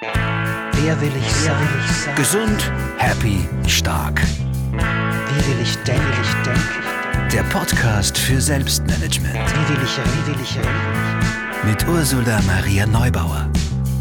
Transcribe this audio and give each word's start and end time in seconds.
Wer 0.00 1.00
will 1.00 1.12
ich 1.18 1.32
sein? 1.32 1.68
Gesund, 2.16 2.72
happy, 2.98 3.48
stark. 3.66 4.20
Wie 4.20 5.46
will 5.48 5.62
ich 5.62 5.76
denken? 5.78 6.02
Wie 6.02 6.16
will 6.16 6.22
ich 6.22 6.34
denken? 6.44 7.30
Der 7.32 7.42
Podcast 7.44 8.16
für 8.18 8.40
Selbstmanagement 8.40 9.34
Wie 9.34 9.74
will 9.74 9.82
ich? 9.82 9.96
Wie 9.98 10.32
will 10.32 10.40
ich 10.42 10.56
reden? 10.58 11.66
mit 11.66 11.88
Ursula 11.88 12.40
Maria 12.46 12.86
Neubauer. 12.86 13.48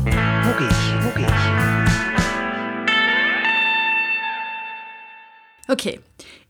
Wo 0.04 0.52
gehe 0.58 0.68
ich? 0.68 1.04
Wo 1.04 1.10
gehe 1.18 1.26
ich? 1.26 2.05
Okay, 5.68 6.00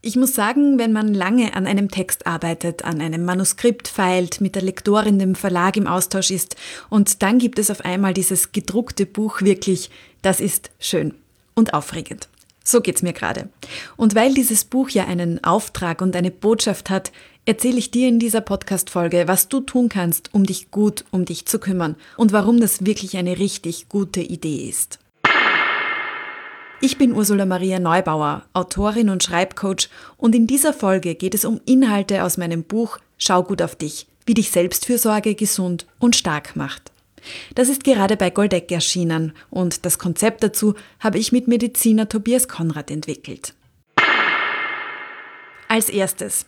ich 0.02 0.18
muss 0.18 0.36
sagen, 0.36 0.78
wenn 0.78 0.92
man 0.92 1.14
lange 1.14 1.54
an 1.56 1.68
einem 1.68 1.90
Text 1.90 2.28
arbeitet, 2.28 2.84
an 2.84 3.00
einem 3.00 3.24
Manuskript 3.24 3.88
feilt, 3.88 4.42
mit 4.42 4.56
der 4.56 4.62
Lektorin, 4.62 5.20
dem 5.20 5.36
Verlag 5.36 5.78
im 5.78 5.88
Austausch 5.88 6.32
ist 6.32 6.58
und 6.90 7.24
dann 7.24 7.40
gibt 7.40 7.58
es 7.58 7.72
auf 7.72 7.86
einmal 7.86 8.14
dieses 8.14 8.52
gedruckte 8.52 9.06
Buch 9.06 9.42
wirklich, 9.42 9.90
das 10.22 10.42
ist 10.42 10.70
schön 10.80 11.14
und 11.54 11.74
aufregend. 11.74 12.28
So 12.64 12.82
geht's 12.82 13.04
mir 13.04 13.14
gerade. 13.14 13.50
Und 13.96 14.16
weil 14.16 14.34
dieses 14.34 14.66
Buch 14.66 14.90
ja 14.90 15.06
einen 15.06 15.44
Auftrag 15.44 16.02
und 16.02 16.16
eine 16.16 16.32
Botschaft 16.32 16.90
hat, 16.90 17.12
erzähle 17.46 17.78
ich 17.78 17.92
dir 17.92 18.10
in 18.10 18.20
dieser 18.20 18.42
Podcast-Folge, 18.42 19.28
was 19.28 19.48
du 19.48 19.62
tun 19.62 19.88
kannst, 19.88 20.34
um 20.34 20.46
dich 20.46 20.72
gut 20.72 21.06
um 21.12 21.26
dich 21.26 21.46
zu 21.46 21.60
kümmern 21.60 21.96
und 22.18 22.34
warum 22.34 22.60
das 22.60 22.86
wirklich 22.86 23.18
eine 23.18 23.40
richtig 23.40 23.88
gute 23.88 24.22
Idee 24.22 24.68
ist. 24.68 25.00
Ich 26.82 26.98
bin 26.98 27.14
Ursula 27.14 27.46
Maria 27.46 27.80
Neubauer, 27.80 28.44
Autorin 28.54 29.10
und 29.10 29.24
Schreibcoach 29.24 29.90
und 30.18 30.36
in 30.36 30.46
dieser 30.46 30.74
Folge 30.74 31.16
geht 31.16 31.34
es 31.34 31.46
um 31.46 31.62
Inhalte 31.66 32.24
aus 32.24 32.38
meinem 32.38 32.64
Buch 32.64 32.98
Schau 33.18 33.44
gut 33.44 33.62
auf 33.62 33.76
dich, 33.76 34.08
wie 34.26 34.34
dich 34.34 34.52
Selbstfürsorge 34.52 35.36
gesund 35.36 35.88
und 36.00 36.18
stark 36.18 36.58
macht. 36.58 36.92
Das 37.56 37.70
ist 37.70 37.86
gerade 37.86 38.18
bei 38.18 38.30
Goldeck 38.30 38.72
erschienen 38.72 39.34
und 39.50 39.86
das 39.86 39.98
Konzept 39.98 40.44
dazu 40.44 40.76
habe 41.00 41.18
ich 41.18 41.32
mit 41.32 41.48
Mediziner 41.48 42.10
Tobias 42.10 42.50
Konrad 42.50 42.92
entwickelt. 42.92 43.54
Als 45.70 45.90
erstes, 45.90 46.46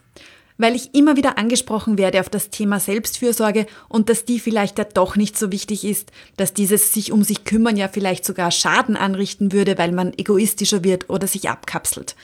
weil 0.58 0.76
ich 0.76 0.94
immer 0.96 1.16
wieder 1.16 1.38
angesprochen 1.38 1.98
werde 1.98 2.20
auf 2.20 2.30
das 2.30 2.50
Thema 2.50 2.80
Selbstfürsorge 2.80 3.68
und 3.90 4.10
dass 4.10 4.26
die 4.26 4.40
vielleicht 4.40 4.78
ja 4.78 4.86
doch 4.86 5.16
nicht 5.16 5.38
so 5.38 5.52
wichtig 5.52 5.86
ist, 5.86 6.12
dass 6.36 6.54
dieses 6.54 6.94
sich 6.94 7.12
um 7.12 7.24
sich 7.24 7.44
kümmern 7.44 7.78
ja 7.78 7.88
vielleicht 7.88 8.26
sogar 8.26 8.52
Schaden 8.52 8.96
anrichten 8.96 9.52
würde, 9.52 9.78
weil 9.78 9.92
man 9.92 10.14
egoistischer 10.18 10.84
wird 10.84 11.10
oder 11.10 11.28
sich 11.28 11.50
abkapselt. 11.50 12.16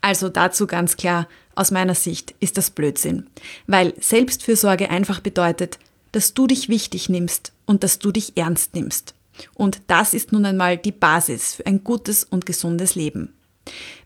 Also 0.00 0.28
dazu 0.28 0.66
ganz 0.66 0.96
klar, 0.96 1.28
aus 1.54 1.70
meiner 1.70 1.94
Sicht 1.94 2.34
ist 2.40 2.56
das 2.56 2.70
Blödsinn, 2.70 3.26
weil 3.66 3.94
Selbstfürsorge 4.00 4.90
einfach 4.90 5.20
bedeutet, 5.20 5.78
dass 6.12 6.34
du 6.34 6.46
dich 6.46 6.68
wichtig 6.68 7.08
nimmst 7.08 7.52
und 7.66 7.82
dass 7.82 7.98
du 7.98 8.12
dich 8.12 8.36
ernst 8.36 8.74
nimmst. 8.74 9.14
Und 9.54 9.82
das 9.86 10.14
ist 10.14 10.32
nun 10.32 10.44
einmal 10.44 10.78
die 10.78 10.92
Basis 10.92 11.54
für 11.54 11.66
ein 11.66 11.84
gutes 11.84 12.24
und 12.24 12.46
gesundes 12.46 12.94
Leben. 12.94 13.34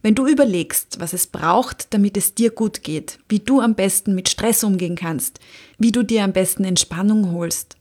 Wenn 0.02 0.14
du 0.14 0.26
überlegst, 0.26 1.00
was 1.00 1.12
es 1.12 1.26
braucht, 1.26 1.94
damit 1.94 2.16
es 2.16 2.34
dir 2.34 2.50
gut 2.50 2.82
geht, 2.82 3.18
wie 3.28 3.38
du 3.38 3.60
am 3.60 3.74
besten 3.74 4.14
mit 4.14 4.28
Stress 4.28 4.64
umgehen 4.64 4.96
kannst, 4.96 5.38
wie 5.78 5.92
du 5.92 6.02
dir 6.02 6.24
am 6.24 6.32
besten 6.32 6.64
Entspannung 6.64 7.32
holst, 7.32 7.76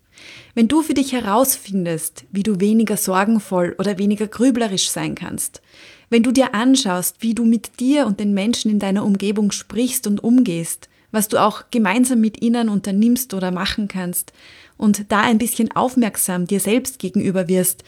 wenn 0.53 0.67
du 0.67 0.81
für 0.81 0.93
dich 0.93 1.13
herausfindest, 1.13 2.25
wie 2.31 2.43
du 2.43 2.59
weniger 2.59 2.97
sorgenvoll 2.97 3.75
oder 3.79 3.97
weniger 3.97 4.27
grüblerisch 4.27 4.89
sein 4.89 5.15
kannst, 5.15 5.61
wenn 6.09 6.23
du 6.23 6.31
dir 6.31 6.53
anschaust, 6.53 7.17
wie 7.21 7.33
du 7.33 7.45
mit 7.45 7.79
dir 7.79 8.05
und 8.05 8.19
den 8.19 8.33
Menschen 8.33 8.69
in 8.69 8.79
deiner 8.79 9.05
Umgebung 9.05 9.51
sprichst 9.51 10.07
und 10.07 10.23
umgehst, 10.23 10.89
was 11.11 11.27
du 11.27 11.41
auch 11.41 11.63
gemeinsam 11.71 12.21
mit 12.21 12.41
ihnen 12.41 12.69
unternimmst 12.69 13.33
oder 13.33 13.51
machen 13.51 13.87
kannst 13.87 14.33
und 14.77 15.11
da 15.11 15.21
ein 15.21 15.37
bisschen 15.37 15.71
aufmerksam 15.75 16.47
dir 16.47 16.59
selbst 16.59 16.99
gegenüber 16.99 17.47
wirst, 17.47 17.83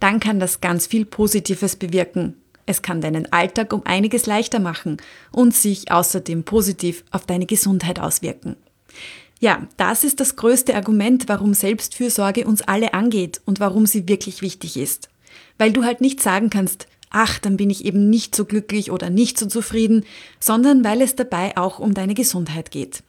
dann 0.00 0.20
kann 0.20 0.38
das 0.40 0.60
ganz 0.60 0.86
viel 0.86 1.04
Positives 1.04 1.76
bewirken 1.76 2.34
es 2.68 2.82
kann 2.82 3.00
deinen 3.00 3.32
Alltag 3.32 3.72
um 3.72 3.82
einiges 3.84 4.26
leichter 4.26 4.60
machen 4.60 4.98
und 5.32 5.54
sich 5.54 5.90
außerdem 5.90 6.44
positiv 6.44 7.02
auf 7.10 7.24
deine 7.24 7.46
Gesundheit 7.46 7.98
auswirken. 7.98 8.56
Ja, 9.40 9.66
das 9.76 10.04
ist 10.04 10.20
das 10.20 10.36
größte 10.36 10.74
Argument, 10.74 11.28
warum 11.28 11.54
Selbstfürsorge 11.54 12.46
uns 12.46 12.62
alle 12.62 12.92
angeht 12.92 13.40
und 13.46 13.60
warum 13.60 13.86
sie 13.86 14.08
wirklich 14.08 14.42
wichtig 14.42 14.76
ist. 14.76 15.08
Weil 15.56 15.72
du 15.72 15.84
halt 15.84 16.00
nicht 16.00 16.22
sagen 16.22 16.50
kannst, 16.50 16.88
ach, 17.10 17.38
dann 17.38 17.56
bin 17.56 17.70
ich 17.70 17.84
eben 17.84 18.10
nicht 18.10 18.34
so 18.34 18.44
glücklich 18.44 18.90
oder 18.90 19.10
nicht 19.10 19.38
so 19.38 19.46
zufrieden, 19.46 20.04
sondern 20.40 20.84
weil 20.84 21.00
es 21.00 21.16
dabei 21.16 21.56
auch 21.56 21.78
um 21.78 21.94
deine 21.94 22.14
Gesundheit 22.14 22.70
geht. 22.70 23.02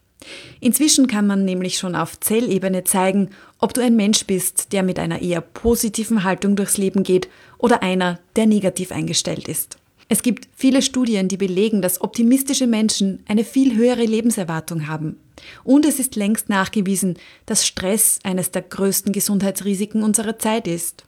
Inzwischen 0.60 1.08
kann 1.08 1.28
man 1.28 1.46
nämlich 1.46 1.78
schon 1.78 1.96
auf 1.96 2.20
Zellebene 2.20 2.84
zeigen, 2.84 3.30
ob 3.60 3.74
du 3.74 3.82
ein 3.82 3.96
Mensch 3.96 4.26
bist, 4.26 4.74
der 4.74 4.84
mit 4.84 5.00
einer 5.00 5.22
eher 5.22 5.42
positiven 5.42 6.24
Haltung 6.24 6.56
durchs 6.56 6.78
Leben 6.78 7.04
geht 7.04 7.30
oder 7.58 7.82
einer, 7.82 8.20
der 8.36 8.46
negativ 8.46 8.92
eingestellt 8.92 9.48
ist. 9.48 9.78
Es 10.12 10.24
gibt 10.24 10.48
viele 10.56 10.82
Studien, 10.82 11.28
die 11.28 11.38
belegen, 11.38 11.82
dass 11.84 12.02
optimistische 12.02 12.66
Menschen 12.66 13.24
eine 13.28 13.44
viel 13.44 13.76
höhere 13.76 14.04
Lebenserwartung 14.04 14.88
haben. 14.88 15.18
Und 15.64 15.86
es 15.86 16.00
ist 16.00 16.16
längst 16.16 16.50
nachgewiesen, 16.50 17.18
dass 17.46 17.66
Stress 17.66 18.20
eines 18.24 18.50
der 18.50 18.64
größten 18.64 19.14
Gesundheitsrisiken 19.14 20.02
unserer 20.02 20.40
Zeit 20.40 20.68
ist. 20.68 21.06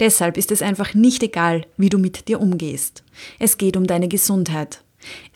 Deshalb 0.00 0.36
ist 0.36 0.50
es 0.50 0.60
einfach 0.60 0.92
nicht 0.92 1.22
egal, 1.22 1.66
wie 1.76 1.88
du 1.88 1.98
mit 1.98 2.26
dir 2.26 2.40
umgehst. 2.40 3.04
Es 3.38 3.58
geht 3.58 3.76
um 3.76 3.86
deine 3.86 4.08
Gesundheit. 4.08 4.82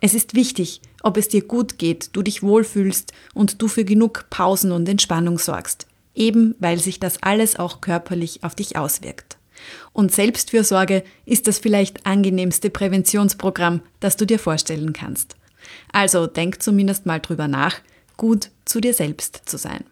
Es 0.01 0.15
ist 0.15 0.35
wichtig, 0.35 0.81
ob 1.03 1.17
es 1.17 1.29
dir 1.29 1.43
gut 1.43 1.79
geht, 1.79 2.11
du 2.13 2.23
dich 2.23 2.43
wohlfühlst 2.43 3.13
und 3.35 3.61
du 3.63 3.69
für 3.69 3.85
genug 3.85 4.27
Pausen 4.31 4.73
und 4.73 4.89
Entspannung 4.89 5.39
sorgst, 5.39 5.87
eben 6.15 6.55
weil 6.59 6.79
sich 6.79 7.01
das 7.01 7.23
alles 7.23 7.57
auch 7.57 7.81
körperlich 7.81 8.43
auf 8.43 8.55
dich 8.55 8.77
auswirkt. 8.77 9.37
Und 9.93 10.13
Selbstfürsorge 10.13 11.03
ist 11.25 11.47
das 11.47 11.59
vielleicht 11.59 12.07
angenehmste 12.07 12.71
Präventionsprogramm, 12.71 13.81
das 14.01 14.17
du 14.17 14.27
dir 14.27 14.39
vorstellen 14.39 14.93
kannst. 14.93 15.37
Also 15.93 16.27
denk 16.27 16.63
zumindest 16.63 17.07
mal 17.07 17.21
drüber 17.21 17.49
nach, 17.49 17.77
gut 18.17 18.51
zu 18.65 18.81
dir 18.81 18.95
selbst 18.95 19.43
zu 19.47 19.57
sein. 19.57 19.85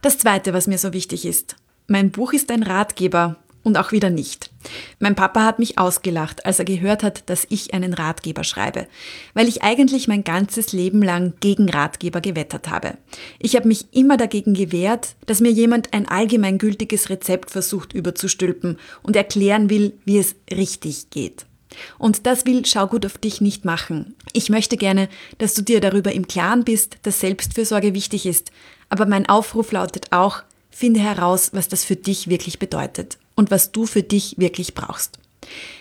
Das 0.00 0.18
Zweite, 0.18 0.54
was 0.54 0.66
mir 0.66 0.78
so 0.78 0.92
wichtig 0.92 1.26
ist. 1.26 1.56
Mein 1.88 2.10
Buch 2.10 2.32
ist 2.32 2.50
ein 2.50 2.62
Ratgeber 2.62 3.36
und 3.62 3.76
auch 3.76 3.92
wieder 3.92 4.10
nicht. 4.10 4.50
Mein 4.98 5.14
Papa 5.14 5.44
hat 5.44 5.58
mich 5.58 5.78
ausgelacht, 5.78 6.46
als 6.46 6.58
er 6.58 6.64
gehört 6.64 7.02
hat, 7.02 7.28
dass 7.28 7.46
ich 7.48 7.74
einen 7.74 7.94
Ratgeber 7.94 8.44
schreibe, 8.44 8.86
weil 9.34 9.48
ich 9.48 9.62
eigentlich 9.62 10.08
mein 10.08 10.24
ganzes 10.24 10.72
Leben 10.72 11.02
lang 11.02 11.34
gegen 11.40 11.68
Ratgeber 11.68 12.20
gewettert 12.20 12.68
habe. 12.68 12.96
Ich 13.38 13.56
habe 13.56 13.68
mich 13.68 13.86
immer 13.92 14.16
dagegen 14.16 14.54
gewehrt, 14.54 15.14
dass 15.26 15.40
mir 15.40 15.50
jemand 15.50 15.92
ein 15.92 16.08
allgemeingültiges 16.08 17.10
Rezept 17.10 17.50
versucht 17.50 17.92
überzustülpen 17.92 18.78
und 19.02 19.16
erklären 19.16 19.70
will, 19.70 19.92
wie 20.04 20.18
es 20.18 20.34
richtig 20.50 21.10
geht. 21.10 21.46
Und 21.98 22.26
das 22.26 22.46
will 22.46 22.64
Schau 22.64 22.86
gut 22.86 23.04
auf 23.04 23.18
dich 23.18 23.40
nicht 23.40 23.64
machen. 23.64 24.16
Ich 24.32 24.48
möchte 24.48 24.76
gerne, 24.76 25.08
dass 25.36 25.54
du 25.54 25.62
dir 25.62 25.80
darüber 25.80 26.12
im 26.12 26.26
Klaren 26.26 26.64
bist, 26.64 26.96
dass 27.02 27.20
Selbstfürsorge 27.20 27.94
wichtig 27.94 28.26
ist. 28.26 28.50
Aber 28.88 29.06
mein 29.06 29.28
Aufruf 29.28 29.72
lautet 29.72 30.12
auch, 30.12 30.42
finde 30.70 31.00
heraus, 31.00 31.50
was 31.52 31.68
das 31.68 31.84
für 31.84 31.96
dich 31.96 32.28
wirklich 32.28 32.58
bedeutet 32.58 33.18
und 33.38 33.52
was 33.52 33.70
du 33.70 33.86
für 33.86 34.02
dich 34.02 34.34
wirklich 34.36 34.74
brauchst. 34.74 35.20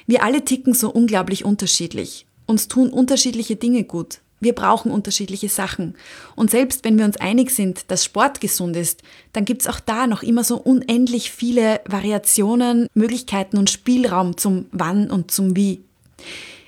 Wir 0.06 0.23
alle 0.23 0.45
ticken 0.45 0.75
so 0.75 0.91
unglaublich 0.91 1.44
unterschiedlich. 1.44 2.28
Uns 2.45 2.68
tun 2.68 2.90
unterschiedliche 2.90 3.56
Dinge 3.56 3.84
gut. 3.84 4.19
Wir 4.40 4.53
brauchen 4.53 4.91
unterschiedliche 4.91 5.50
Sachen. 5.50 5.96
Und 6.35 6.51
selbst 6.51 6.85
wenn 6.85 7.00
wir 7.00 7.06
uns 7.06 7.17
einig 7.17 7.50
sind, 7.50 7.90
dass 7.90 8.06
Sport 8.06 8.41
gesund 8.41 8.75
ist, 8.75 9.01
dann 9.34 9.44
gibt's 9.44 9.66
auch 9.66 9.79
da 9.79 10.06
noch 10.06 10.22
immer 10.22 10.44
so 10.44 10.57
unendlich 10.57 11.31
viele 11.31 11.81
Variationen, 11.85 12.88
Möglichkeiten 12.94 13.57
und 13.57 13.72
Spielraum 13.72 14.38
zum 14.38 14.67
Wann 14.72 15.09
und 15.09 15.31
zum 15.31 15.56
Wie. 15.56 15.81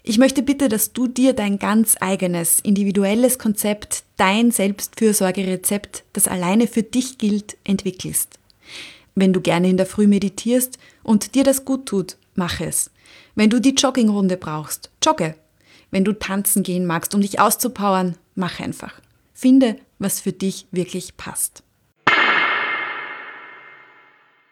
Ich 0.02 0.18
möchte 0.18 0.42
bitte, 0.42 0.70
dass 0.70 0.92
du 0.92 1.06
dir 1.06 1.34
dein 1.34 1.60
ganz 1.60 1.98
eigenes, 2.00 2.60
individuelles 2.62 3.38
Konzept, 3.38 4.06
dein 4.18 4.50
Selbstfürsorgerezept, 4.50 6.04
das 6.14 6.28
alleine 6.28 6.66
für 6.66 6.82
dich 6.82 7.20
gilt, 7.20 7.58
entwickelst. 7.64 8.39
Wenn 9.22 9.34
du 9.34 9.42
gerne 9.42 9.70
in 9.70 9.76
der 9.76 9.86
Früh 9.86 10.08
meditierst 10.08 10.80
und 11.04 11.36
dir 11.36 11.44
das 11.44 11.66
gut 11.66 11.88
tut, 11.88 12.16
mach 12.36 12.62
es. 12.62 12.90
Wenn 13.36 13.50
du 13.50 13.60
die 13.60 13.74
Joggingrunde 13.74 14.38
brauchst, 14.38 14.92
jogge. 15.04 15.36
Wenn 15.92 16.06
du 16.06 16.14
tanzen 16.14 16.64
gehen 16.64 16.86
magst, 16.86 17.14
um 17.14 17.20
dich 17.20 17.38
auszupowern, 17.38 18.16
mach 18.36 18.62
einfach. 18.62 19.02
Finde, 19.34 19.76
was 19.98 20.22
für 20.22 20.32
dich 20.32 20.68
wirklich 20.72 21.18
passt. 21.18 21.64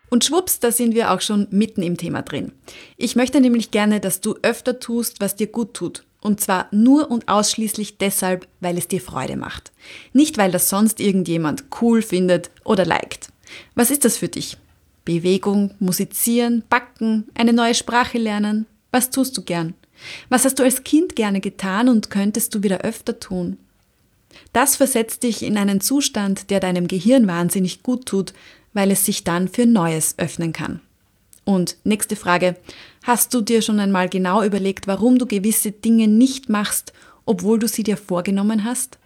Und 0.10 0.26
schwupps, 0.26 0.60
da 0.60 0.74
sind 0.74 0.96
wir 0.96 1.12
auch 1.12 1.22
schon 1.22 1.48
mitten 1.50 1.82
im 1.82 1.96
Thema 1.96 2.22
drin. 2.22 2.52
Ich 2.98 3.16
möchte 3.16 3.40
nämlich 3.40 3.72
gerne, 3.72 4.02
dass 4.02 4.20
du 4.20 4.36
öfter 4.42 4.82
tust, 4.82 5.22
was 5.22 5.38
dir 5.38 5.48
gut 5.48 5.76
tut. 5.76 6.04
Und 6.20 6.42
zwar 6.42 6.68
nur 6.72 7.10
und 7.10 7.30
ausschließlich 7.30 8.00
deshalb, 8.00 8.50
weil 8.60 8.78
es 8.78 8.90
dir 8.90 9.00
Freude 9.00 9.38
macht. 9.38 9.72
Nicht, 10.12 10.38
weil 10.38 10.52
das 10.52 10.68
sonst 10.68 11.00
irgendjemand 11.00 11.64
cool 11.82 12.02
findet 12.02 12.52
oder 12.66 12.84
liked. 12.84 13.27
Was 13.76 13.92
ist 13.92 14.06
das 14.06 14.18
für 14.18 14.28
dich? 14.28 14.58
Bewegung, 15.06 15.74
musizieren, 15.80 16.64
backen, 16.70 17.30
eine 17.34 17.54
neue 17.54 17.76
Sprache 17.76 18.18
lernen? 18.18 18.66
Was 18.92 19.10
tust 19.10 19.38
du 19.38 19.42
gern? 19.42 19.74
Was 20.30 20.46
hast 20.46 20.60
du 20.60 20.64
als 20.64 20.84
Kind 20.84 21.16
gerne 21.16 21.40
getan 21.40 21.90
und 21.90 22.10
könntest 22.10 22.54
du 22.54 22.64
wieder 22.64 22.82
öfter 22.82 23.20
tun? 23.20 23.58
Das 24.54 24.76
versetzt 24.76 25.24
dich 25.24 25.44
in 25.44 25.58
einen 25.58 25.82
Zustand, 25.82 26.50
der 26.50 26.60
deinem 26.60 26.88
Gehirn 26.88 27.28
wahnsinnig 27.28 27.84
gut 27.84 28.06
tut, 28.06 28.34
weil 28.74 28.92
es 28.92 29.06
sich 29.06 29.24
dann 29.24 29.48
für 29.48 29.66
Neues 29.66 30.16
öffnen 30.18 30.54
kann. 30.54 30.82
Und 31.46 31.78
nächste 31.86 32.16
Frage. 32.16 32.58
Hast 33.04 33.34
du 33.34 33.42
dir 33.42 33.62
schon 33.62 33.80
einmal 33.80 34.10
genau 34.10 34.44
überlegt, 34.44 34.86
warum 34.88 35.18
du 35.18 35.26
gewisse 35.26 35.72
Dinge 35.72 36.08
nicht 36.08 36.50
machst, 36.50 36.92
obwohl 37.26 37.58
du 37.58 37.68
sie 37.68 37.84
dir 37.84 37.96
vorgenommen 37.96 38.66
hast? 38.66 38.98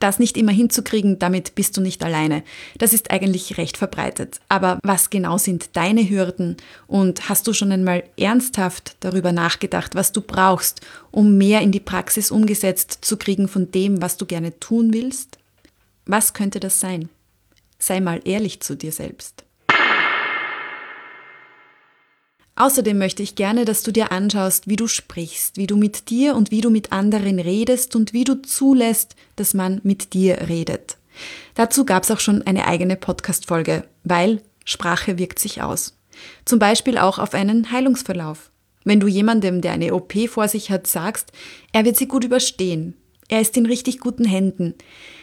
Das 0.00 0.18
nicht 0.18 0.36
immer 0.38 0.50
hinzukriegen, 0.50 1.18
damit 1.18 1.54
bist 1.54 1.76
du 1.76 1.82
nicht 1.82 2.02
alleine. 2.02 2.42
Das 2.78 2.94
ist 2.94 3.10
eigentlich 3.10 3.58
recht 3.58 3.76
verbreitet. 3.76 4.40
Aber 4.48 4.80
was 4.82 5.10
genau 5.10 5.36
sind 5.36 5.76
deine 5.76 6.08
Hürden? 6.08 6.56
Und 6.86 7.28
hast 7.28 7.46
du 7.46 7.52
schon 7.52 7.70
einmal 7.70 8.02
ernsthaft 8.16 8.96
darüber 9.00 9.30
nachgedacht, 9.32 9.94
was 9.94 10.12
du 10.12 10.22
brauchst, 10.22 10.80
um 11.10 11.36
mehr 11.36 11.60
in 11.60 11.70
die 11.70 11.80
Praxis 11.80 12.30
umgesetzt 12.30 12.98
zu 13.02 13.18
kriegen 13.18 13.46
von 13.46 13.70
dem, 13.70 14.00
was 14.00 14.16
du 14.16 14.24
gerne 14.24 14.58
tun 14.58 14.94
willst? 14.94 15.38
Was 16.06 16.32
könnte 16.32 16.60
das 16.60 16.80
sein? 16.80 17.10
Sei 17.78 18.00
mal 18.00 18.22
ehrlich 18.24 18.60
zu 18.60 18.76
dir 18.76 18.92
selbst. 18.92 19.44
Außerdem 22.60 22.98
möchte 22.98 23.22
ich 23.22 23.36
gerne, 23.36 23.64
dass 23.64 23.82
du 23.82 23.90
dir 23.90 24.12
anschaust, 24.12 24.68
wie 24.68 24.76
du 24.76 24.86
sprichst, 24.86 25.56
wie 25.56 25.66
du 25.66 25.78
mit 25.78 26.10
dir 26.10 26.36
und 26.36 26.50
wie 26.50 26.60
du 26.60 26.68
mit 26.68 26.92
anderen 26.92 27.38
redest 27.38 27.96
und 27.96 28.12
wie 28.12 28.24
du 28.24 28.34
zulässt, 28.42 29.16
dass 29.36 29.54
man 29.54 29.80
mit 29.82 30.12
dir 30.12 30.46
redet. 30.46 30.98
Dazu 31.54 31.86
gab 31.86 32.02
es 32.02 32.10
auch 32.10 32.20
schon 32.20 32.42
eine 32.42 32.66
eigene 32.66 32.96
Podcast-Folge, 32.96 33.84
weil 34.04 34.42
Sprache 34.66 35.16
wirkt 35.16 35.38
sich 35.38 35.62
aus. 35.62 35.96
Zum 36.44 36.58
Beispiel 36.58 36.98
auch 36.98 37.18
auf 37.18 37.32
einen 37.32 37.72
Heilungsverlauf. 37.72 38.50
Wenn 38.84 39.00
du 39.00 39.06
jemandem, 39.06 39.62
der 39.62 39.72
eine 39.72 39.94
OP 39.94 40.12
vor 40.28 40.46
sich 40.46 40.70
hat, 40.70 40.86
sagst, 40.86 41.32
er 41.72 41.86
wird 41.86 41.96
sie 41.96 42.08
gut 42.08 42.24
überstehen, 42.24 42.92
er 43.30 43.40
ist 43.40 43.56
in 43.56 43.64
richtig 43.64 44.00
guten 44.00 44.26
Händen, 44.26 44.74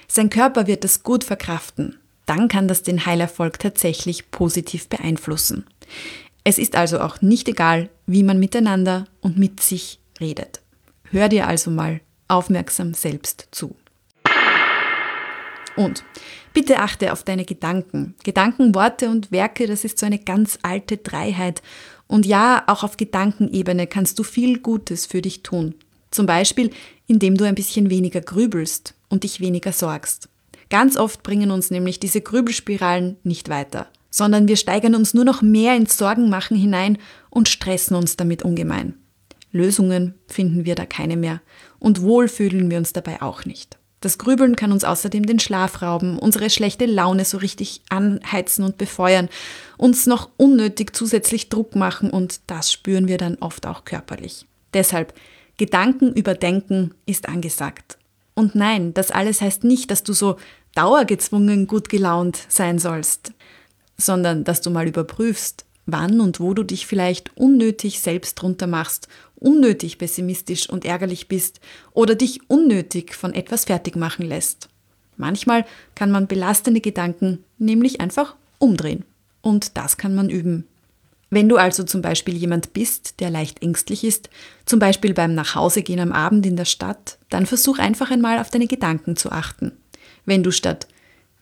sein 0.07 0.31
Körper 0.31 0.65
wird 0.65 0.83
es 0.83 1.03
gut 1.03 1.23
verkraften, 1.23 1.99
dann 2.25 2.47
kann 2.47 2.67
das 2.67 2.81
den 2.81 3.05
Heilerfolg 3.05 3.59
tatsächlich 3.59 4.31
positiv 4.31 4.87
beeinflussen. 4.87 5.65
Es 6.49 6.57
ist 6.57 6.77
also 6.77 7.01
auch 7.01 7.21
nicht 7.21 7.49
egal, 7.49 7.89
wie 8.05 8.23
man 8.23 8.39
miteinander 8.39 9.03
und 9.19 9.37
mit 9.37 9.59
sich 9.59 9.99
redet. 10.21 10.61
Hör 11.11 11.27
dir 11.27 11.45
also 11.45 11.69
mal 11.69 11.99
aufmerksam 12.29 12.93
selbst 12.93 13.49
zu. 13.51 13.75
Und 15.75 16.05
bitte 16.53 16.79
achte 16.79 17.11
auf 17.11 17.23
deine 17.23 17.43
Gedanken. 17.43 18.15
Gedanken, 18.23 18.73
Worte 18.73 19.09
und 19.09 19.29
Werke, 19.29 19.67
das 19.67 19.83
ist 19.83 19.99
so 19.99 20.05
eine 20.05 20.19
ganz 20.19 20.57
alte 20.61 20.95
Dreiheit. 20.95 21.61
Und 22.07 22.25
ja, 22.25 22.63
auch 22.67 22.85
auf 22.85 22.95
Gedankenebene 22.95 23.85
kannst 23.85 24.17
du 24.17 24.23
viel 24.23 24.59
Gutes 24.59 25.05
für 25.05 25.21
dich 25.21 25.43
tun. 25.43 25.75
Zum 26.11 26.27
Beispiel, 26.27 26.69
indem 27.07 27.35
du 27.35 27.43
ein 27.43 27.55
bisschen 27.55 27.89
weniger 27.89 28.21
grübelst 28.21 28.93
und 29.09 29.25
dich 29.25 29.41
weniger 29.41 29.73
sorgst. 29.73 30.29
Ganz 30.69 30.95
oft 30.95 31.23
bringen 31.23 31.51
uns 31.51 31.71
nämlich 31.71 31.99
diese 31.99 32.21
Grübelspiralen 32.21 33.17
nicht 33.23 33.49
weiter 33.49 33.87
sondern 34.17 34.47
wir 34.47 34.57
steigern 34.57 34.95
uns 34.95 35.13
nur 35.13 35.23
noch 35.23 35.43
mehr 35.43 35.75
ins 35.75 35.95
Sorgenmachen 35.95 36.57
hinein 36.57 36.97
und 37.29 37.47
stressen 37.47 37.95
uns 37.95 38.17
damit 38.17 38.41
ungemein. 38.41 38.95
Lösungen 39.51 40.15
finden 40.27 40.65
wir 40.65 40.75
da 40.75 40.85
keine 40.85 41.15
mehr 41.15 41.39
und 41.79 42.01
wohl 42.01 42.27
fühlen 42.27 42.69
wir 42.71 42.79
uns 42.79 42.93
dabei 42.93 43.21
auch 43.21 43.45
nicht. 43.45 43.77
Das 44.01 44.17
Grübeln 44.17 44.55
kann 44.55 44.71
uns 44.71 44.83
außerdem 44.83 45.25
den 45.25 45.39
Schlaf 45.39 45.81
rauben, 45.81 46.19
unsere 46.19 46.49
schlechte 46.49 46.85
Laune 46.85 47.25
so 47.25 47.37
richtig 47.37 47.81
anheizen 47.89 48.63
und 48.63 48.77
befeuern, 48.77 49.29
uns 49.77 50.05
noch 50.07 50.29
unnötig 50.37 50.95
zusätzlich 50.95 51.49
Druck 51.49 51.75
machen 51.75 52.09
und 52.09 52.41
das 52.47 52.71
spüren 52.71 53.07
wir 53.07 53.17
dann 53.17 53.37
oft 53.39 53.65
auch 53.65 53.85
körperlich. 53.85 54.45
Deshalb, 54.73 55.13
Gedanken 55.57 56.13
überdenken 56.13 56.93
ist 57.07 57.27
angesagt. 57.27 57.97
Und 58.35 58.53
nein, 58.53 58.93
das 58.93 59.09
alles 59.09 59.41
heißt 59.41 59.63
nicht, 59.63 59.89
dass 59.89 60.03
du 60.03 60.13
so 60.13 60.37
dauergezwungen 60.75 61.65
gut 61.65 61.89
gelaunt 61.89 62.37
sein 62.49 62.77
sollst 62.77 63.33
sondern 63.97 64.43
dass 64.43 64.61
du 64.61 64.69
mal 64.69 64.87
überprüfst, 64.87 65.65
wann 65.85 66.19
und 66.21 66.39
wo 66.39 66.53
du 66.53 66.63
dich 66.63 66.85
vielleicht 66.85 67.35
unnötig 67.35 67.99
selbst 67.99 68.35
drunter 68.35 68.67
machst, 68.67 69.07
unnötig 69.35 69.97
pessimistisch 69.97 70.69
und 70.69 70.85
ärgerlich 70.85 71.27
bist 71.27 71.59
oder 71.93 72.15
dich 72.15 72.49
unnötig 72.49 73.15
von 73.15 73.33
etwas 73.33 73.65
fertig 73.65 73.95
machen 73.95 74.25
lässt. 74.25 74.69
Manchmal 75.15 75.65
kann 75.95 76.11
man 76.11 76.27
belastende 76.27 76.81
Gedanken 76.81 77.43
nämlich 77.57 78.01
einfach 78.01 78.35
umdrehen. 78.59 79.03
Und 79.41 79.77
das 79.77 79.97
kann 79.97 80.13
man 80.13 80.29
üben. 80.29 80.67
Wenn 81.29 81.49
du 81.49 81.57
also 81.57 81.83
zum 81.83 82.01
Beispiel 82.01 82.35
jemand 82.35 82.73
bist, 82.73 83.19
der 83.19 83.29
leicht 83.29 83.61
ängstlich 83.61 84.03
ist, 84.03 84.29
zum 84.65 84.79
Beispiel 84.79 85.13
beim 85.13 85.33
Nachhausegehen 85.33 85.99
am 85.99 86.11
Abend 86.11 86.45
in 86.45 86.55
der 86.55 86.65
Stadt, 86.65 87.17
dann 87.29 87.45
versuch 87.45 87.79
einfach 87.79 88.11
einmal 88.11 88.39
auf 88.39 88.49
deine 88.49 88.67
Gedanken 88.67 89.15
zu 89.15 89.31
achten. 89.31 89.71
Wenn 90.25 90.43
du 90.43 90.51
statt 90.51 90.87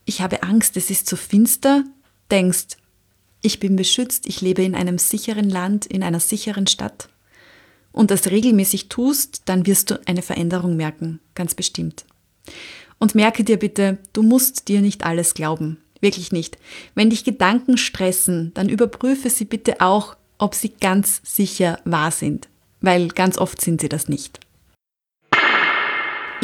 ich 0.06 0.22
habe 0.22 0.44
Angst, 0.44 0.78
es 0.78 0.92
ist 0.92 1.08
zu 1.08 1.18
finster, 1.18 1.84
denkst, 2.32 2.78
ich 3.42 3.60
bin 3.60 3.76
beschützt, 3.76 4.28
ich 4.28 4.42
lebe 4.42 4.64
in 4.64 4.76
einem 4.76 4.98
sicheren 4.98 5.50
Land, 5.50 5.86
in 5.86 6.04
einer 6.04 6.20
sicheren 6.20 6.68
Stadt 6.68 7.10
und 7.96 8.12
das 8.12 8.28
regelmäßig 8.28 8.90
tust, 8.90 9.44
dann 9.46 9.66
wirst 9.66 9.90
du 9.90 10.00
eine 10.06 10.22
Veränderung 10.22 10.76
merken, 10.76 11.22
ganz 11.34 11.56
bestimmt. 11.56 12.06
Und 13.00 13.16
merke 13.16 13.44
dir 13.44 13.58
bitte, 13.58 13.98
du 14.14 14.22
musst 14.22 14.68
dir 14.68 14.82
nicht 14.82 15.06
alles 15.06 15.34
glauben, 15.34 15.78
wirklich 16.02 16.32
nicht. 16.32 16.58
Wenn 16.94 17.10
dich 17.10 17.24
Gedanken 17.24 17.78
stressen, 17.78 18.52
dann 18.54 18.68
überprüfe 18.68 19.30
sie 19.30 19.46
bitte 19.46 19.80
auch, 19.80 20.18
ob 20.38 20.56
sie 20.56 20.70
ganz 20.70 21.22
sicher 21.24 21.80
wahr 21.86 22.12
sind, 22.12 22.50
weil 22.82 23.08
ganz 23.08 23.38
oft 23.38 23.62
sind 23.62 23.80
sie 23.80 23.90
das 23.90 24.10
nicht. 24.10 24.45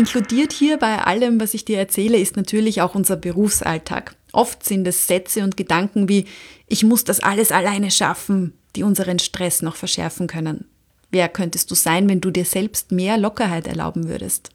Inkludiert 0.01 0.51
hier 0.51 0.77
bei 0.77 0.97
allem, 0.97 1.39
was 1.39 1.53
ich 1.53 1.63
dir 1.63 1.77
erzähle, 1.77 2.17
ist 2.17 2.35
natürlich 2.35 2.81
auch 2.81 2.95
unser 2.95 3.15
Berufsalltag. 3.15 4.15
Oft 4.31 4.65
sind 4.65 4.87
es 4.87 5.05
Sätze 5.05 5.43
und 5.43 5.57
Gedanken 5.57 6.09
wie 6.09 6.25
ich 6.65 6.83
muss 6.83 7.03
das 7.03 7.19
alles 7.19 7.51
alleine 7.51 7.91
schaffen, 7.91 8.53
die 8.75 8.81
unseren 8.81 9.19
Stress 9.19 9.61
noch 9.61 9.75
verschärfen 9.75 10.25
können. 10.25 10.65
Wer 11.11 11.29
könntest 11.29 11.69
du 11.69 11.75
sein, 11.75 12.09
wenn 12.09 12.19
du 12.19 12.31
dir 12.31 12.45
selbst 12.45 12.91
mehr 12.91 13.19
Lockerheit 13.19 13.67
erlauben 13.67 14.09
würdest? 14.09 14.49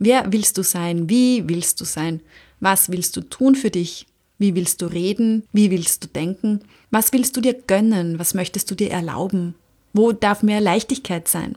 Wer 0.00 0.32
willst 0.32 0.58
du 0.58 0.64
sein? 0.64 1.08
Wie 1.08 1.48
willst 1.48 1.80
du 1.80 1.84
sein? 1.84 2.20
Was 2.58 2.90
willst 2.90 3.16
du 3.16 3.20
tun 3.20 3.54
für 3.54 3.70
dich? 3.70 4.08
Wie 4.38 4.56
willst 4.56 4.82
du 4.82 4.86
reden? 4.86 5.44
Wie 5.52 5.70
willst 5.70 6.02
du 6.02 6.08
denken? 6.08 6.60
Was 6.90 7.12
willst 7.12 7.36
du 7.36 7.40
dir 7.40 7.54
gönnen? 7.54 8.18
Was 8.18 8.34
möchtest 8.34 8.68
du 8.68 8.74
dir 8.74 8.90
erlauben? 8.90 9.54
Wo 9.92 10.10
darf 10.10 10.42
mehr 10.42 10.60
Leichtigkeit 10.60 11.28
sein? 11.28 11.56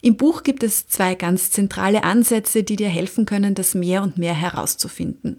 Im 0.00 0.16
Buch 0.16 0.44
gibt 0.44 0.62
es 0.62 0.86
zwei 0.86 1.14
ganz 1.14 1.50
zentrale 1.50 2.04
Ansätze, 2.04 2.62
die 2.62 2.76
dir 2.76 2.88
helfen 2.88 3.26
können, 3.26 3.54
das 3.54 3.74
mehr 3.74 4.02
und 4.02 4.16
mehr 4.16 4.34
herauszufinden. 4.34 5.38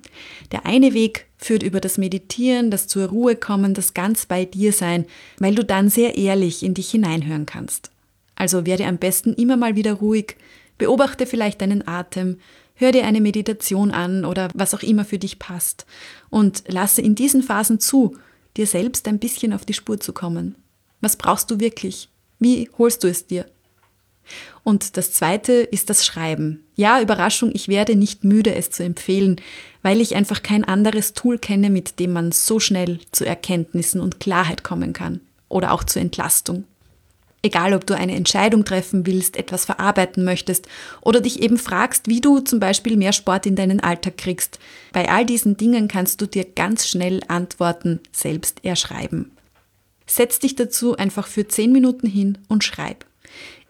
Der 0.52 0.66
eine 0.66 0.94
Weg 0.94 1.28
führt 1.38 1.64
über 1.64 1.80
das 1.80 1.98
Meditieren, 1.98 2.70
das 2.70 2.88
zur 2.88 3.08
Ruhe 3.08 3.36
kommen, 3.36 3.74
das 3.74 3.94
ganz 3.94 4.26
bei 4.26 4.44
dir 4.44 4.74
sein, 4.74 5.06
weil 5.38 5.56
du 5.56 5.64
dann 5.64 5.90
sehr 5.90 6.18
ehrlich 6.18 6.64
in 6.64 6.74
dich 6.74 6.92
hineinhören 6.92 7.46
kannst. 7.46 7.92
Also 8.36 8.66
werde 8.66 8.86
am 8.86 8.98
besten 8.98 9.34
immer 9.34 9.56
mal 9.56 9.76
wieder 9.76 9.94
ruhig, 9.94 10.36
beobachte 10.78 11.26
vielleicht 11.26 11.62
deinen 11.62 11.88
Atem, 11.88 12.40
hör 12.76 12.92
dir 12.92 13.06
eine 13.06 13.22
Meditation 13.22 13.92
an 13.92 14.26
oder 14.26 14.50
was 14.54 14.74
auch 14.74 14.84
immer 14.84 15.06
für 15.06 15.20
dich 15.20 15.40
passt 15.40 15.86
und 16.30 16.64
lasse 16.68 17.02
in 17.02 17.16
diesen 17.16 17.44
Phasen 17.44 17.80
zu, 17.80 18.18
dir 18.58 18.68
selbst 18.68 19.08
ein 19.08 19.20
bisschen 19.20 19.54
auf 19.54 19.66
die 19.66 19.74
Spur 19.74 20.00
zu 20.00 20.12
kommen. 20.12 20.56
Was 21.00 21.16
brauchst 21.16 21.50
du 21.52 21.60
wirklich? 21.60 22.10
Wie 22.40 22.70
holst 22.78 23.04
du 23.04 23.08
es 23.10 23.28
dir? 23.28 23.46
Und 24.64 24.98
das 24.98 25.12
zweite 25.12 25.54
ist 25.54 25.90
das 25.90 26.06
Schreiben. 26.06 26.64
Ja, 26.76 27.02
Überraschung, 27.02 27.52
ich 27.54 27.68
werde 27.68 27.96
nicht 27.96 28.24
müde, 28.24 28.54
es 28.56 28.72
zu 28.72 28.84
empfehlen, 28.84 29.42
weil 29.82 30.02
ich 30.02 30.16
einfach 30.16 30.44
kein 30.44 30.64
anderes 30.64 31.14
Tool 31.14 31.38
kenne, 31.38 31.70
mit 31.70 32.00
dem 32.00 32.14
man 32.14 32.32
so 32.32 32.60
schnell 32.60 33.00
zu 33.12 33.26
Erkenntnissen 33.26 34.02
und 34.02 34.20
Klarheit 34.20 34.64
kommen 34.64 34.94
kann. 34.94 35.22
Oder 35.48 35.72
auch 35.72 35.84
zur 35.84 36.02
Entlastung. 36.02 36.66
Egal, 37.42 37.74
ob 37.74 37.86
du 37.86 37.96
eine 37.96 38.16
Entscheidung 38.16 38.66
treffen 38.66 39.06
willst, 39.06 39.38
etwas 39.38 39.64
verarbeiten 39.64 40.26
möchtest 40.26 40.68
oder 41.02 41.22
dich 41.22 41.42
eben 41.42 41.58
fragst, 41.58 42.08
wie 42.08 42.20
du 42.20 42.40
zum 42.40 42.60
Beispiel 42.60 42.98
mehr 42.98 43.14
Sport 43.14 43.46
in 43.46 43.56
deinen 43.56 43.80
Alltag 43.80 44.18
kriegst. 44.18 44.60
Bei 44.92 45.10
all 45.10 45.26
diesen 45.26 45.56
Dingen 45.56 45.88
kannst 45.88 46.20
du 46.20 46.26
dir 46.26 46.44
ganz 46.44 46.88
schnell 46.88 47.22
Antworten 47.30 48.02
selbst 48.12 48.66
erschreiben. 48.66 49.32
Setz 50.06 50.40
dich 50.40 50.56
dazu 50.56 50.98
einfach 50.98 51.28
für 51.28 51.48
10 51.48 51.72
Minuten 51.72 52.08
hin 52.08 52.40
und 52.50 52.64
schreib. 52.64 53.06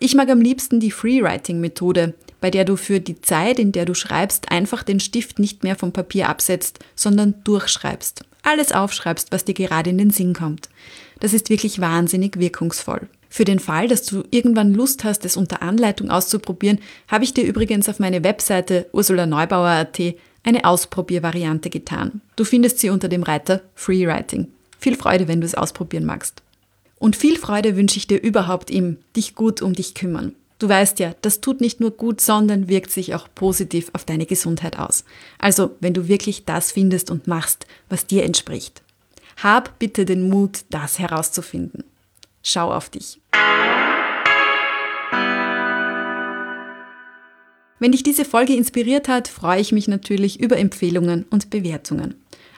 Ich 0.02 0.16
mag 0.16 0.30
am 0.30 0.40
liebsten 0.40 0.80
die 0.80 0.92
Freewriting-Methode, 0.92 2.14
bei 2.40 2.50
der 2.50 2.64
du 2.64 2.78
für 2.78 3.02
die 3.02 3.20
Zeit, 3.22 3.60
in 3.60 3.74
der 3.74 3.84
du 3.84 3.94
schreibst, 3.94 4.50
einfach 4.50 4.84
den 4.84 5.02
Stift 5.02 5.40
nicht 5.40 5.64
mehr 5.64 5.76
vom 5.76 5.92
Papier 5.92 6.30
absetzt, 6.30 6.80
sondern 6.96 7.36
durchschreibst. 7.44 8.24
Alles 8.42 8.72
aufschreibst, 8.72 9.34
was 9.34 9.44
dir 9.44 9.54
gerade 9.54 9.90
in 9.90 9.98
den 9.98 10.10
Sinn 10.12 10.34
kommt. 10.34 10.70
Das 11.20 11.34
ist 11.34 11.50
wirklich 11.50 11.82
wahnsinnig 11.82 12.40
wirkungsvoll. 12.40 13.10
Für 13.28 13.44
den 13.44 13.60
Fall, 13.60 13.90
dass 13.90 14.04
du 14.04 14.24
irgendwann 14.32 14.74
Lust 14.74 15.04
hast, 15.04 15.26
es 15.26 15.36
unter 15.36 15.62
Anleitung 15.62 16.10
auszuprobieren, 16.10 16.80
habe 17.10 17.26
ich 17.26 17.34
dir 17.34 17.44
übrigens 17.44 17.90
auf 17.90 18.00
meine 18.00 18.24
Webseite 18.24 18.88
ursulaneubauer.at 18.94 20.00
eine 20.44 20.64
Ausprobiervariante 20.64 21.70
getan. 21.70 22.22
Du 22.38 22.46
findest 22.46 22.80
sie 22.80 22.90
unter 22.90 23.10
dem 23.10 23.24
Reiter 23.24 23.62
Freewriting. 23.76 24.48
Viel 24.80 24.96
Freude, 24.96 25.28
wenn 25.28 25.42
du 25.42 25.46
es 25.46 25.56
ausprobieren 25.56 26.06
magst. 26.06 26.42
Und 27.00 27.16
viel 27.16 27.38
Freude 27.38 27.78
wünsche 27.78 27.98
ich 27.98 28.08
dir 28.08 28.22
überhaupt 28.22 28.70
im 28.70 28.98
dich 29.16 29.34
gut 29.34 29.62
um 29.62 29.74
dich 29.74 29.96
kümmern. 29.96 30.36
Du 30.60 30.68
weißt 30.68 31.00
ja, 31.00 31.16
das 31.22 31.40
tut 31.40 31.62
nicht 31.62 31.80
nur 31.80 31.92
gut, 31.92 32.20
sondern 32.20 32.68
wirkt 32.68 32.92
sich 32.92 33.16
auch 33.16 33.30
positiv 33.34 33.90
auf 33.94 34.04
deine 34.04 34.26
Gesundheit 34.26 34.78
aus. 34.78 35.06
Also, 35.40 35.72
wenn 35.80 35.94
du 35.94 36.10
wirklich 36.10 36.44
das 36.44 36.74
findest 36.74 37.10
und 37.10 37.28
machst, 37.28 37.66
was 37.88 38.06
dir 38.06 38.26
entspricht. 38.26 38.84
Hab 39.42 39.80
bitte 39.80 40.04
den 40.04 40.28
Mut, 40.30 40.66
das 40.70 41.00
herauszufinden. 41.00 41.86
Schau 42.44 42.74
auf 42.74 42.90
dich. 42.90 43.22
Wenn 47.82 47.94
dich 47.94 48.04
diese 48.04 48.26
Folge 48.26 48.54
inspiriert 48.54 49.08
hat, 49.08 49.30
freue 49.30 49.62
ich 49.62 49.72
mich 49.72 49.88
natürlich 49.88 50.42
über 50.42 50.58
Empfehlungen 50.58 51.26
und 51.30 51.50
Bewertungen. 51.50 52.16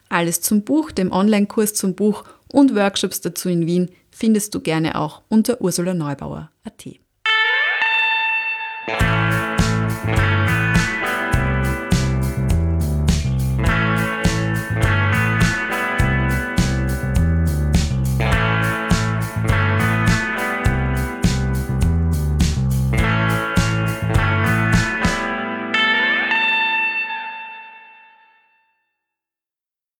Alles 0.09 0.41
zum 0.41 0.63
Buch, 0.63 0.89
dem 0.89 1.11
Online-Kurs 1.11 1.75
zum 1.75 1.93
Buch 1.93 2.23
und 2.51 2.73
Workshops 2.73 3.21
dazu 3.21 3.47
in 3.47 3.67
Wien 3.67 3.91
findest 4.11 4.53
du 4.55 4.61
gerne 4.61 4.95
auch 4.95 5.21
unter 5.29 5.61
ursulaneubauer.at. 5.61 6.85